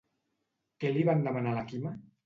[0.85, 1.99] Què li van demanar a la Quima?